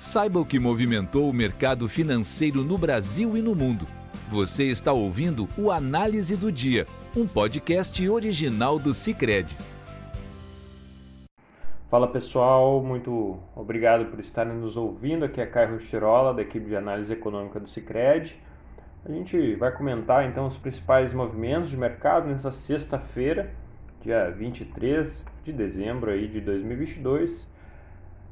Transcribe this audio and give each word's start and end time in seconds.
Saiba 0.00 0.40
o 0.40 0.46
que 0.46 0.58
movimentou 0.58 1.28
o 1.28 1.32
mercado 1.32 1.86
financeiro 1.86 2.64
no 2.64 2.78
Brasil 2.78 3.36
e 3.36 3.42
no 3.42 3.54
mundo. 3.54 3.86
Você 4.30 4.64
está 4.64 4.94
ouvindo 4.94 5.46
o 5.58 5.70
Análise 5.70 6.38
do 6.38 6.50
Dia, 6.50 6.86
um 7.14 7.26
podcast 7.26 8.08
original 8.08 8.78
do 8.78 8.94
Cicred. 8.94 9.58
Fala 11.90 12.08
pessoal, 12.08 12.82
muito 12.82 13.38
obrigado 13.54 14.06
por 14.06 14.18
estarem 14.20 14.54
nos 14.54 14.74
ouvindo. 14.74 15.26
Aqui 15.26 15.38
é 15.38 15.44
Caio 15.44 15.72
Rochirola, 15.72 16.32
da 16.32 16.40
equipe 16.40 16.64
de 16.64 16.76
análise 16.76 17.12
econômica 17.12 17.60
do 17.60 17.68
Cicred. 17.68 18.40
A 19.04 19.12
gente 19.12 19.54
vai 19.56 19.70
comentar 19.70 20.26
então 20.26 20.46
os 20.46 20.56
principais 20.56 21.12
movimentos 21.12 21.68
de 21.68 21.76
mercado 21.76 22.26
nessa 22.26 22.52
sexta-feira, 22.52 23.52
dia 24.00 24.30
23 24.30 25.26
de 25.44 25.52
dezembro 25.52 26.10
aí 26.10 26.26
de 26.26 26.40
2022. 26.40 27.46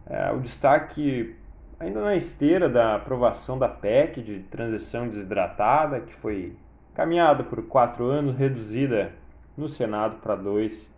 É, 0.06 0.32
o 0.32 0.40
destaque 0.40 1.36
ainda 1.78 2.00
na 2.00 2.16
esteira 2.16 2.68
da 2.68 2.96
aprovação 2.96 3.58
da 3.58 3.68
PEC 3.68 4.20
de 4.20 4.40
transição 4.40 5.08
desidratada, 5.08 6.00
que 6.00 6.14
foi 6.14 6.56
caminhada 6.94 7.44
por 7.44 7.62
quatro 7.62 8.04
anos, 8.06 8.36
reduzida 8.36 9.12
no 9.56 9.68
Senado 9.68 10.16
para 10.16 10.34
dois 10.34 10.92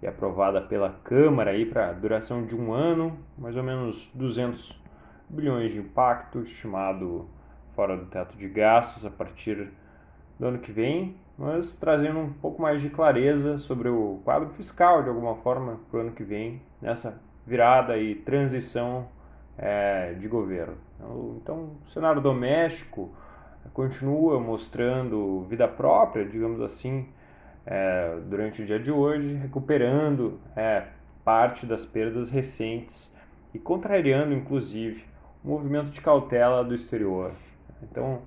e 0.00 0.06
aprovada 0.06 0.60
pela 0.60 0.90
Câmara 1.04 1.50
aí 1.50 1.66
para 1.66 1.92
duração 1.92 2.46
de 2.46 2.54
um 2.54 2.72
ano, 2.72 3.18
mais 3.36 3.56
ou 3.56 3.62
menos 3.62 4.10
200 4.14 4.80
bilhões 5.28 5.72
de 5.72 5.78
impacto 5.78 6.40
estimado 6.40 7.28
fora 7.74 7.96
do 7.96 8.06
teto 8.06 8.36
de 8.36 8.48
gastos 8.48 9.04
a 9.04 9.10
partir 9.10 9.70
do 10.38 10.46
ano 10.46 10.58
que 10.58 10.70
vem, 10.70 11.16
mas 11.38 11.74
trazendo 11.74 12.18
um 12.18 12.32
pouco 12.32 12.60
mais 12.60 12.80
de 12.80 12.90
clareza 12.90 13.58
sobre 13.58 13.88
o 13.88 14.20
quadro 14.24 14.50
fiscal 14.50 15.02
de 15.02 15.08
alguma 15.08 15.36
forma 15.36 15.80
para 15.90 15.98
o 15.98 16.00
ano 16.02 16.12
que 16.12 16.22
vem 16.22 16.60
nessa 16.80 17.20
virada 17.46 17.96
e 17.96 18.14
transição 18.14 19.08
é, 19.58 20.14
de 20.14 20.28
governo. 20.28 20.76
Então, 21.42 21.76
o 21.86 21.90
cenário 21.90 22.20
doméstico 22.20 23.10
continua 23.72 24.40
mostrando 24.40 25.42
vida 25.48 25.66
própria, 25.68 26.24
digamos 26.24 26.60
assim, 26.60 27.08
é, 27.64 28.18
durante 28.26 28.62
o 28.62 28.64
dia 28.64 28.78
de 28.78 28.90
hoje, 28.90 29.34
recuperando 29.34 30.40
é, 30.56 30.86
parte 31.24 31.64
das 31.64 31.84
perdas 31.84 32.28
recentes 32.28 33.12
e 33.54 33.58
contrariando, 33.58 34.34
inclusive, 34.34 35.04
o 35.44 35.48
movimento 35.48 35.90
de 35.90 36.00
cautela 36.00 36.64
do 36.64 36.74
exterior. 36.74 37.32
Então, 37.82 38.22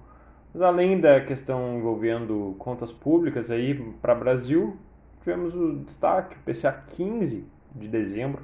mas 0.54 0.62
além 0.62 1.00
da 1.00 1.20
questão 1.20 1.78
envolvendo 1.78 2.56
contas 2.58 2.92
públicas 2.94 3.52
aí 3.52 3.74
para 4.02 4.16
o 4.16 4.20
Brasil, 4.20 4.78
tivemos 5.20 5.54
o 5.56 5.80
destaque, 5.80 6.38
o 6.38 6.40
PCA 6.50 6.72
15 6.72 7.46
de 7.76 7.88
dezembro, 7.88 8.42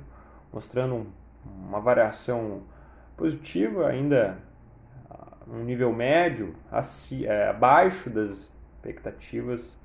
mostrando 0.51 0.95
um, 0.95 1.05
uma 1.67 1.79
variação 1.79 2.63
positiva, 3.21 3.87
ainda 3.87 4.35
um 5.47 5.63
nível 5.63 5.93
médio, 5.93 6.55
é, 7.25 7.49
abaixo 7.49 8.09
das 8.09 8.51
expectativas, 8.73 9.77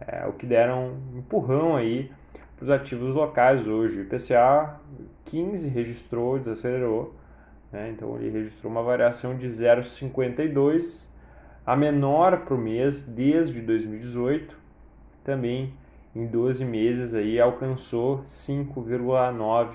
é, 0.00 0.24
o 0.26 0.32
que 0.34 0.46
deram 0.46 0.92
um 1.12 1.18
empurrão 1.18 1.74
aí 1.74 2.12
para 2.54 2.64
os 2.64 2.70
ativos 2.70 3.12
locais 3.12 3.66
hoje. 3.66 3.98
O 3.98 4.02
IPCA 4.02 4.78
15 5.24 5.68
registrou, 5.68 6.38
desacelerou, 6.38 7.12
né? 7.72 7.90
então 7.90 8.16
ele 8.18 8.30
registrou 8.30 8.70
uma 8.70 8.84
variação 8.84 9.36
de 9.36 9.48
0,52, 9.48 11.08
a 11.66 11.74
menor 11.74 12.44
para 12.44 12.54
o 12.54 12.58
mês 12.58 13.02
desde 13.02 13.60
2018, 13.62 14.56
também 15.24 15.74
em 16.14 16.24
12 16.24 16.64
meses 16.64 17.14
aí 17.14 17.40
alcançou 17.40 18.22
5,9 18.22 19.74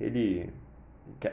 ele 0.00 0.50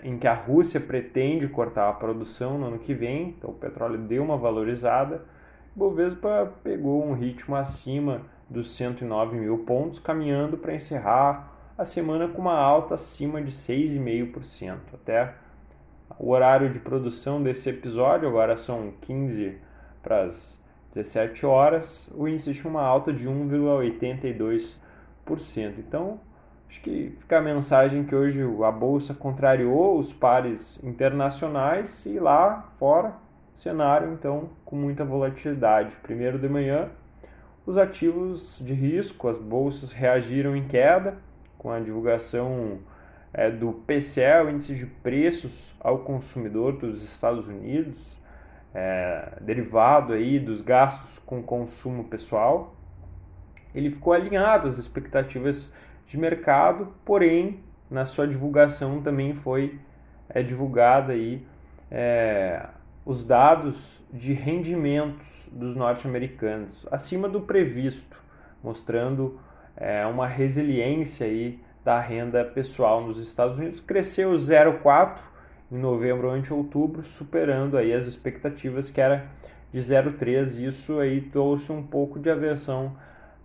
em 0.04 0.20
que 0.20 0.28
a 0.28 0.34
Rússia 0.34 0.80
pretende 0.80 1.48
cortar 1.48 1.90
a 1.90 1.94
produção 1.94 2.60
no 2.60 2.68
ano 2.68 2.80
que 2.80 2.94
vem, 2.94 3.30
então 3.30 3.50
o 3.50 3.54
petróleo 3.54 3.98
deu 3.98 4.24
uma 4.24 4.38
valorizada, 4.38 5.26
o 5.76 5.80
Ibovespa 5.80 6.54
pegou 6.64 7.04
um 7.04 7.14
ritmo 7.14 7.56
acima 7.56 8.22
dos 8.54 8.76
109 8.76 9.36
mil 9.36 9.58
pontos, 9.60 10.00
caminhando 10.00 10.58
para 10.58 10.76
encerrar 10.76 11.52
a 11.76 11.84
semana 11.84 12.28
com 12.28 12.40
uma 12.40 12.56
alta 12.56 12.94
acima 12.96 13.42
de 13.42 13.52
6,5%. 13.52 14.78
Até 14.94 15.34
o 16.20 16.30
horário 16.30 16.70
de 16.72 16.78
produção 16.80 17.42
desse 17.42 17.68
episódio, 17.70 18.30
agora 18.30 18.56
são 18.56 18.94
15 19.02 19.58
para 20.04 20.26
as 20.26 20.62
17 20.94 21.44
horas, 21.46 22.08
o 22.14 22.28
índice 22.28 22.54
tinha 22.54 22.70
uma 22.70 22.84
alta 22.84 23.12
de 23.12 23.28
1,82%. 23.28 24.76
Então, 25.80 26.20
acho 26.70 26.80
que 26.82 27.16
fica 27.20 27.40
a 27.40 27.42
mensagem 27.42 28.04
que 28.04 28.14
hoje 28.14 28.44
a 28.64 28.72
bolsa 28.72 29.16
contrariou 29.16 29.98
os 29.98 30.14
pares 30.14 30.80
internacionais 30.84 32.06
e 32.06 32.20
lá 32.20 32.72
fora 32.78 33.16
cenário 33.56 34.14
então 34.14 34.52
com 34.64 34.76
muita 34.76 35.04
volatilidade. 35.04 35.96
Primeiro 36.04 36.38
de 36.38 36.48
manhã 36.48 36.92
os 37.66 37.78
ativos 37.78 38.60
de 38.62 38.74
risco, 38.74 39.28
as 39.28 39.38
bolsas 39.38 39.92
reagiram 39.92 40.56
em 40.56 40.68
queda 40.68 41.18
com 41.58 41.72
a 41.72 41.80
divulgação 41.80 42.80
é, 43.34 43.50
do 43.50 43.72
PCE, 43.72 44.44
o 44.46 44.50
índice 44.50 44.76
de 44.76 44.86
preços 44.86 45.74
ao 45.80 46.00
consumidor 46.00 46.74
dos 46.74 47.02
Estados 47.04 47.48
Unidos, 47.48 48.18
é, 48.74 49.38
derivado 49.42 50.14
aí 50.14 50.40
dos 50.40 50.62
gastos 50.62 51.20
com 51.20 51.42
consumo 51.42 52.04
pessoal. 52.04 52.76
Ele 53.74 53.90
ficou 53.90 54.14
alinhado 54.14 54.68
às 54.68 54.78
expectativas 54.78 55.72
de 56.06 56.18
mercado, 56.18 56.94
porém 57.06 57.60
na 57.90 58.06
sua 58.06 58.28
divulgação 58.28 59.02
também 59.02 59.34
foi 59.36 59.80
é, 60.28 60.44
divulgada 60.44 61.14
aí 61.14 61.46
é, 61.90 62.66
os 63.06 63.24
dados 63.24 64.02
de 64.12 64.34
rendimentos 64.34 65.48
dos 65.52 65.76
norte-americanos 65.76 66.88
acima 66.90 67.28
do 67.28 67.42
previsto, 67.42 68.18
mostrando 68.64 69.40
é, 69.76 70.06
uma 70.06 70.28
resiliência 70.28 71.28
aí 71.28 71.60
da 71.84 72.00
renda 72.00 72.46
pessoal 72.46 73.02
nos 73.02 73.18
Estados 73.18 73.60
Unidos. 73.60 73.82
Cresceu 73.82 74.32
0,4 74.32 75.18
em 75.72 75.78
novembro 75.78 76.30
ante 76.30 76.54
outubro, 76.54 77.04
superando 77.04 77.78
aí 77.78 77.94
as 77.94 78.06
expectativas 78.06 78.90
que 78.90 79.02
era 79.02 79.26
de 79.72 79.80
0,3. 79.80 80.66
Isso 80.66 81.00
aí 81.00 81.20
trouxe 81.20 81.70
um 81.72 81.84
pouco 81.84 82.20
de 82.20 82.30
aversão 82.30 82.96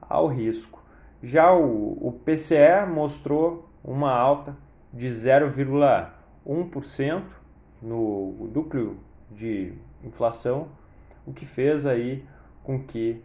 ao 0.00 0.28
risco. 0.28 0.80
Já 1.22 1.52
o, 1.52 1.98
o 2.00 2.12
PCE 2.24 2.86
mostrou 2.88 3.68
uma 3.82 4.12
alta 4.12 4.56
de 4.92 5.08
0,1% 5.08 7.22
no 7.82 8.50
núcleo 8.54 9.07
de 9.30 9.72
inflação, 10.02 10.68
o 11.26 11.32
que 11.32 11.46
fez 11.46 11.86
aí 11.86 12.24
com 12.62 12.82
que 12.82 13.22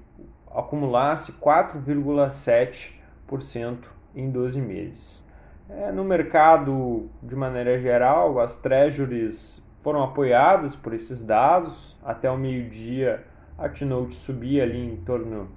acumulasse 0.50 1.34
4,7% 1.34 3.78
em 4.16 4.30
12 4.30 4.62
meses. 4.62 5.24
É, 5.70 5.92
no 5.92 6.04
mercado, 6.04 7.10
de 7.22 7.36
maneira 7.36 7.80
geral, 7.80 8.40
as 8.40 8.56
treasuries 8.56 9.64
foram 9.82 10.02
apoiadas 10.04 10.76
por 10.76 10.94
esses 10.94 11.22
dados. 11.22 11.98
Até 12.04 12.30
o 12.30 12.38
meio-dia, 12.38 13.26
a 13.58 13.70
T-Note 13.70 14.16
subia 14.16 14.64
ali 14.64 14.94
em 14.94 14.98
torno 14.98 15.50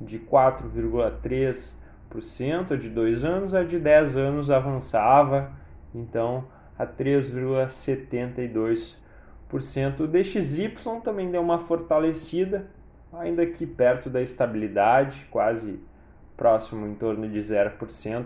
de 0.00 0.18
4,3%, 0.18 2.72
a 2.72 2.76
de 2.76 2.88
2 2.88 3.24
anos, 3.24 3.54
a 3.54 3.62
de 3.62 3.78
10 3.78 4.16
anos 4.16 4.50
avançava, 4.50 5.52
então, 5.94 6.46
a 6.78 6.86
3,72%. 6.86 8.98
O 9.52 10.06
DXY 10.06 10.72
também 11.02 11.30
deu 11.30 11.42
uma 11.42 11.58
fortalecida, 11.58 12.66
ainda 13.12 13.44
que 13.44 13.66
perto 13.66 14.08
da 14.08 14.22
estabilidade, 14.22 15.26
quase 15.30 15.80
próximo 16.36 16.86
em 16.86 16.94
torno 16.94 17.28
de 17.28 17.38
0%, 17.40 18.24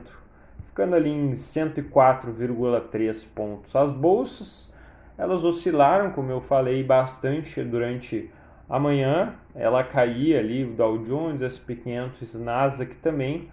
ficando 0.67 0.95
ali 0.95 1.11
em 1.11 1.33
104,3 1.33 3.27
pontos. 3.35 3.75
As 3.75 3.91
bolsas, 3.91 4.71
elas 5.17 5.45
oscilaram, 5.45 6.11
como 6.11 6.31
eu 6.31 6.41
falei, 6.41 6.85
bastante 6.85 7.65
durante 7.65 8.31
a 8.69 8.79
manhã. 8.79 9.35
Ela 9.55 9.83
caía 9.83 10.41
ali, 10.41 10.65
o 10.65 10.75
Dow 10.75 10.99
Jones, 10.99 11.41
S&P 11.41 11.77
500 11.77 12.35
Nasdaq 12.35 12.97
também, 12.97 13.51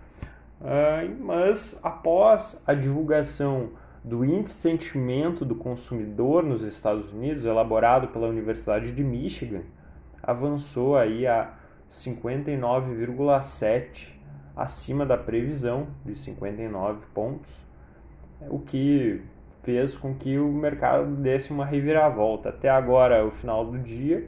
ah, 0.62 1.07
mas 1.19 1.79
após 1.81 2.62
a 2.67 2.74
divulgação 2.74 3.71
do 4.03 4.25
índice 4.25 4.56
de 4.56 4.59
sentimento 4.59 5.45
do 5.45 5.53
consumidor 5.56 6.44
nos 6.44 6.63
Estados 6.63 7.13
Unidos, 7.13 7.45
elaborado 7.45 8.07
pela 8.07 8.27
Universidade 8.27 8.92
de 8.92 9.03
Michigan, 9.03 9.62
avançou 10.24 10.98
aí 10.98 11.27
a 11.27 11.53
59,7 11.89 14.19
acima 14.56 15.06
da 15.06 15.18
previsão 15.18 15.88
de 16.06 16.18
59 16.18 17.01
pontos. 17.13 17.69
o 18.50 18.57
que 18.57 19.21
fez 19.63 19.95
com 19.95 20.15
que 20.15 20.39
o 20.39 20.51
mercado 20.51 21.15
desse 21.15 21.51
uma 21.51 21.63
reviravolta. 21.65 22.50
Até 22.50 22.69
agora, 22.69 23.24
o 23.25 23.31
final 23.31 23.65
do 23.65 23.77
dia, 23.77 24.27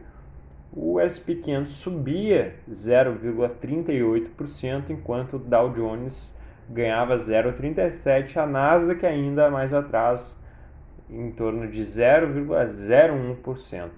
o 0.71 0.99
S&P 0.99 1.35
500 1.35 1.71
subia 1.71 2.55
0,38%, 2.69 4.91
enquanto 4.91 5.37
o 5.37 5.39
Dow 5.39 5.71
Jones 5.71 6.35
ganhava 6.69 7.17
0,37%, 7.17 8.37
a 8.37 8.45
Nasdaq 8.45 9.05
ainda 9.05 9.49
mais 9.49 9.73
atrás, 9.73 10.39
em 11.09 11.31
torno 11.31 11.67
de 11.67 11.81
0,01%. 11.81 13.89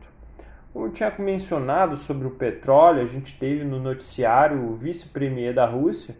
Como 0.74 0.88
eu 0.88 0.92
tinha 0.92 1.14
mencionado 1.20 1.96
sobre 1.96 2.28
o 2.28 2.32
petróleo, 2.32 3.02
a 3.02 3.06
gente 3.06 3.40
teve 3.40 3.64
no 3.64 3.80
noticiário 3.80 4.62
o 4.62 4.76
vice-premier 4.76 5.54
da 5.54 5.66
Rússia, 5.66 6.18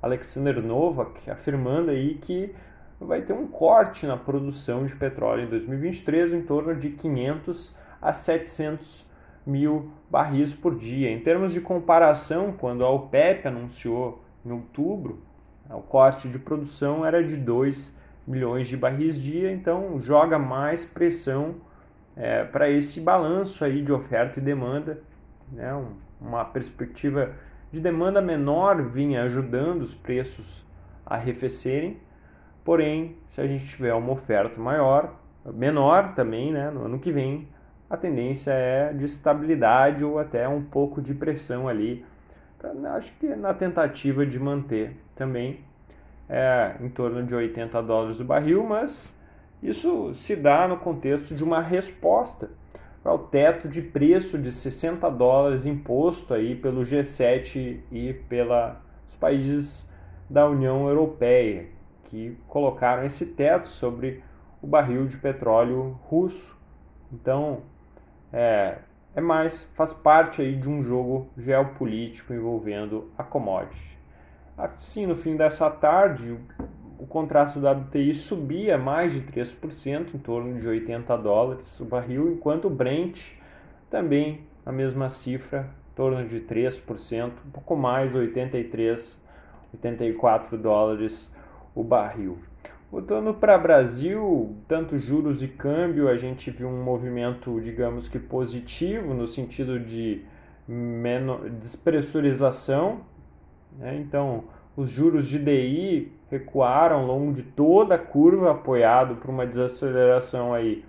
Alexander 0.00 0.62
Novak, 0.62 1.28
afirmando 1.28 1.90
aí 1.90 2.14
que 2.14 2.54
vai 3.00 3.22
ter 3.22 3.32
um 3.32 3.46
corte 3.46 4.06
na 4.06 4.16
produção 4.16 4.86
de 4.86 4.94
petróleo 4.94 5.44
em 5.44 5.48
2023 5.48 6.34
em 6.34 6.42
torno 6.42 6.76
de 6.76 6.90
500 6.90 7.74
a 8.00 8.12
700 8.12 9.06
mil 9.46 9.90
barris 10.10 10.52
por 10.52 10.76
dia. 10.76 11.10
Em 11.10 11.20
termos 11.20 11.52
de 11.52 11.60
comparação, 11.60 12.52
quando 12.52 12.84
a 12.84 12.90
OPEP 12.90 13.48
anunciou 13.48 14.22
em 14.44 14.52
outubro, 14.52 15.22
o 15.74 15.82
corte 15.82 16.28
de 16.28 16.38
produção 16.38 17.04
era 17.04 17.22
de 17.22 17.36
2 17.36 17.94
milhões 18.26 18.68
de 18.68 18.76
barris 18.76 19.20
dia, 19.20 19.50
então 19.52 20.00
joga 20.00 20.38
mais 20.38 20.84
pressão 20.84 21.56
é, 22.16 22.44
para 22.44 22.68
esse 22.68 23.00
balanço 23.00 23.64
aí 23.64 23.82
de 23.82 23.92
oferta 23.92 24.38
e 24.38 24.42
demanda, 24.42 25.00
né? 25.52 25.74
Um, 25.74 25.94
uma 26.20 26.44
perspectiva 26.44 27.32
de 27.72 27.80
demanda 27.80 28.20
menor 28.20 28.82
vinha 28.82 29.22
ajudando 29.22 29.82
os 29.82 29.94
preços 29.94 30.64
a 31.06 31.14
arrefecerem, 31.14 31.98
porém, 32.64 33.16
se 33.28 33.40
a 33.40 33.46
gente 33.46 33.66
tiver 33.66 33.94
uma 33.94 34.12
oferta 34.12 34.60
maior, 34.60 35.14
menor 35.54 36.14
também, 36.14 36.52
né, 36.52 36.70
no 36.70 36.84
ano 36.84 36.98
que 36.98 37.10
vem, 37.10 37.48
a 37.88 37.96
tendência 37.96 38.52
é 38.52 38.92
de 38.92 39.04
estabilidade 39.04 40.04
ou 40.04 40.18
até 40.18 40.46
um 40.48 40.62
pouco 40.62 41.00
de 41.00 41.14
pressão 41.14 41.66
ali, 41.66 42.04
pra, 42.58 42.70
acho 42.94 43.12
que 43.18 43.26
na 43.34 43.54
tentativa 43.54 44.26
de 44.26 44.38
manter 44.38 44.96
também 45.20 45.60
é, 46.30 46.76
em 46.80 46.88
torno 46.88 47.22
de 47.22 47.34
80 47.34 47.82
dólares 47.82 48.20
o 48.20 48.24
barril, 48.24 48.64
mas 48.64 49.12
isso 49.62 50.14
se 50.14 50.34
dá 50.34 50.66
no 50.66 50.78
contexto 50.78 51.34
de 51.34 51.44
uma 51.44 51.60
resposta 51.60 52.48
ao 53.04 53.18
teto 53.18 53.68
de 53.68 53.82
preço 53.82 54.38
de 54.38 54.50
60 54.50 55.10
dólares 55.10 55.66
imposto 55.66 56.32
aí 56.32 56.54
pelo 56.54 56.80
G7 56.80 57.80
e 57.92 58.14
pelos 58.30 58.76
países 59.20 59.86
da 60.28 60.48
União 60.48 60.88
Europeia, 60.88 61.68
que 62.04 62.38
colocaram 62.48 63.04
esse 63.04 63.26
teto 63.26 63.68
sobre 63.68 64.24
o 64.62 64.66
barril 64.66 65.06
de 65.06 65.18
petróleo 65.18 65.98
russo. 66.04 66.56
Então, 67.12 67.60
é, 68.32 68.78
é 69.14 69.20
mais, 69.20 69.64
faz 69.74 69.92
parte 69.92 70.40
aí 70.40 70.56
de 70.56 70.68
um 70.68 70.82
jogo 70.82 71.28
geopolítico 71.36 72.32
envolvendo 72.32 73.10
a 73.18 73.22
commodity. 73.22 73.99
Assim, 74.60 75.06
no 75.06 75.16
fim 75.16 75.36
dessa 75.36 75.70
tarde, 75.70 76.36
o 76.98 77.06
contrato 77.06 77.58
do 77.58 77.66
WTI 77.66 78.14
subia 78.14 78.76
mais 78.76 79.12
de 79.12 79.22
3%, 79.22 80.14
em 80.14 80.18
torno 80.18 80.60
de 80.60 80.68
80 80.68 81.16
dólares 81.16 81.80
o 81.80 81.84
barril, 81.86 82.30
enquanto 82.30 82.66
o 82.66 82.70
Brent 82.70 83.32
também 83.88 84.42
a 84.64 84.70
mesma 84.70 85.08
cifra, 85.08 85.70
em 85.90 85.94
torno 85.94 86.28
de 86.28 86.40
3%, 86.40 87.32
um 87.46 87.50
pouco 87.50 87.74
mais, 87.74 88.14
83, 88.14 89.20
84 89.72 90.58
dólares 90.58 91.32
o 91.74 91.82
barril. 91.82 92.38
Voltando 92.90 93.32
para 93.32 93.56
Brasil, 93.56 94.56
tanto 94.68 94.98
juros 94.98 95.42
e 95.42 95.48
câmbio, 95.48 96.08
a 96.08 96.16
gente 96.16 96.50
viu 96.50 96.68
um 96.68 96.82
movimento, 96.82 97.60
digamos 97.60 98.08
que 98.08 98.18
positivo, 98.18 99.14
no 99.14 99.26
sentido 99.26 99.80
de 99.80 100.24
despressurização. 101.58 103.02
Né? 103.80 103.96
Então, 103.96 104.44
os 104.76 104.88
juros 104.90 105.26
de 105.26 105.38
DI 105.38 106.12
recuaram 106.30 106.98
ao 106.98 107.06
longo 107.06 107.32
de 107.32 107.42
toda 107.42 107.96
a 107.96 107.98
curva, 107.98 108.52
apoiado 108.52 109.16
por 109.16 109.30
uma 109.30 109.46
desaceleração 109.46 110.54
aí, 110.54 110.84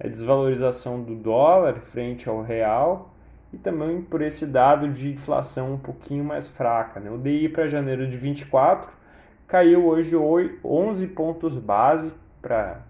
a 0.00 0.08
desvalorização 0.08 1.00
do 1.00 1.14
dólar 1.14 1.74
frente 1.74 2.28
ao 2.28 2.42
real 2.42 3.14
e 3.52 3.56
também 3.56 4.02
por 4.02 4.20
esse 4.20 4.44
dado 4.44 4.88
de 4.88 5.12
inflação 5.12 5.74
um 5.74 5.78
pouquinho 5.78 6.24
mais 6.24 6.48
fraca. 6.48 6.98
Né? 6.98 7.08
O 7.10 7.18
DI 7.18 7.48
para 7.48 7.68
janeiro 7.68 8.08
de 8.08 8.16
24 8.16 8.90
caiu 9.46 9.86
hoje 9.86 10.16
11 10.64 11.06
pontos 11.08 11.56
base 11.56 12.12
para 12.42 12.80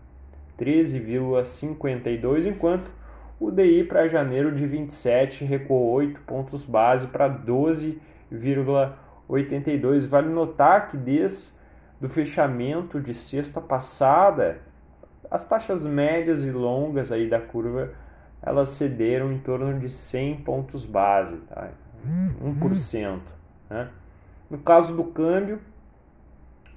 13,52, 0.58 2.46
enquanto 2.46 2.90
o 3.38 3.50
DI 3.50 3.84
para 3.84 4.08
janeiro 4.08 4.54
de 4.54 4.66
27 4.66 5.44
recuou 5.44 5.90
8 5.90 6.20
pontos 6.22 6.64
base 6.64 7.08
para 7.08 7.28
12,82. 9.28 10.06
Vale 10.06 10.28
notar 10.28 10.88
que 10.88 10.96
desde 10.96 11.52
o 12.00 12.08
fechamento 12.08 13.00
de 13.00 13.14
sexta 13.14 13.60
passada, 13.60 14.58
as 15.30 15.44
taxas 15.44 15.84
médias 15.84 16.42
e 16.42 16.50
longas 16.50 17.10
aí 17.10 17.28
da 17.28 17.40
curva 17.40 17.92
elas 18.46 18.68
cederam 18.70 19.32
em 19.32 19.38
torno 19.38 19.78
de 19.78 19.88
100 19.88 20.42
pontos 20.42 20.84
base, 20.84 21.34
tá? 21.48 21.70
1%. 22.06 23.20
Né? 23.70 23.88
No 24.50 24.58
caso 24.58 24.94
do 24.94 25.04
câmbio, 25.04 25.60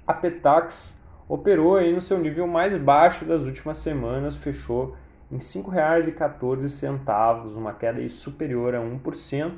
a 0.06 0.14
Petax 0.14 0.96
operou 1.28 1.76
aí 1.76 1.92
no 1.92 2.00
seu 2.00 2.18
nível 2.18 2.46
mais 2.46 2.74
baixo 2.74 3.26
das 3.26 3.44
últimas 3.44 3.76
semanas, 3.78 4.34
fechou 4.34 4.96
em 5.30 5.36
R$ 5.36 5.42
5,14, 5.42 7.54
uma 7.54 7.74
queda 7.74 7.98
aí 7.98 8.08
superior 8.08 8.74
a 8.74 8.80
1%, 8.80 9.52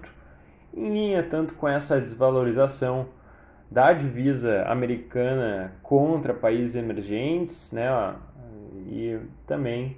em 0.74 0.88
linha 0.88 1.22
tanto 1.22 1.54
com 1.54 1.68
essa 1.68 2.00
desvalorização 2.00 3.06
da 3.70 3.92
divisa 3.92 4.64
americana 4.64 5.72
contra 5.82 6.34
países 6.34 6.74
emergentes, 6.74 7.70
né, 7.70 7.88
e 8.86 9.18
também 9.46 9.96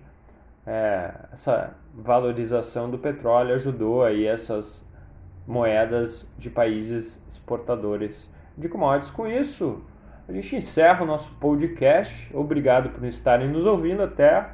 é, 0.66 1.12
essa 1.32 1.74
valorização 1.94 2.90
do 2.90 2.98
petróleo 2.98 3.54
ajudou 3.54 4.04
aí 4.04 4.26
essas 4.26 4.88
moedas 5.46 6.30
de 6.38 6.50
países 6.50 7.22
exportadores 7.28 8.30
de 8.56 8.68
commodities. 8.68 9.10
Com 9.10 9.26
isso, 9.26 9.82
a 10.28 10.32
gente 10.32 10.56
encerra 10.56 11.02
o 11.02 11.06
nosso 11.06 11.34
podcast. 11.34 12.30
Obrigado 12.34 12.90
por 12.90 13.04
estarem 13.04 13.48
nos 13.48 13.66
ouvindo. 13.66 14.02
Até 14.02 14.50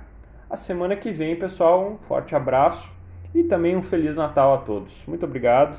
a 0.49 0.57
semana 0.57 0.97
que 0.97 1.11
vem, 1.11 1.37
pessoal. 1.37 1.93
Um 1.93 1.99
forte 1.99 2.35
abraço 2.35 2.91
e 3.35 3.45
também 3.45 3.77
um 3.77 3.83
Feliz 3.83 4.17
Natal 4.17 4.55
a 4.55 4.59
todos. 4.59 5.05
Muito 5.07 5.27
obrigado. 5.27 5.79